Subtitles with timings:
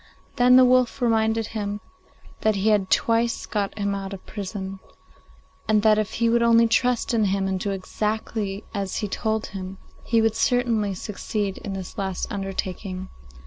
[0.37, 1.79] Then the wolf reminded him
[2.41, 4.79] that he had twice got him out of prison,
[5.67, 9.45] and that if he would only trust in him, and do exactly as he told
[9.53, 13.09] him, he would certainly succeed in this last undertaking.